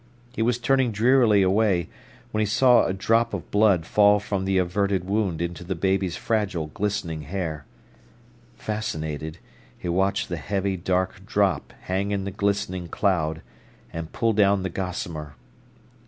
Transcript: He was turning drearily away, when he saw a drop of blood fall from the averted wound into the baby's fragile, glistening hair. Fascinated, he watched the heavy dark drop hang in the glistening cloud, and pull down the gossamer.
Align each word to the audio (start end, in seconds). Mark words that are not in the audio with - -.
He 0.33 0.41
was 0.41 0.57
turning 0.57 0.91
drearily 0.91 1.43
away, 1.43 1.87
when 2.31 2.39
he 2.39 2.45
saw 2.47 2.85
a 2.85 2.91
drop 2.91 3.35
of 3.35 3.51
blood 3.51 3.85
fall 3.85 4.19
from 4.19 4.45
the 4.45 4.57
averted 4.57 5.03
wound 5.03 5.43
into 5.43 5.63
the 5.63 5.75
baby's 5.75 6.17
fragile, 6.17 6.71
glistening 6.73 7.21
hair. 7.21 7.65
Fascinated, 8.57 9.37
he 9.77 9.87
watched 9.89 10.27
the 10.27 10.37
heavy 10.37 10.75
dark 10.75 11.23
drop 11.27 11.71
hang 11.81 12.09
in 12.09 12.23
the 12.23 12.31
glistening 12.31 12.87
cloud, 12.87 13.43
and 13.93 14.11
pull 14.11 14.33
down 14.33 14.63
the 14.63 14.71
gossamer. 14.71 15.35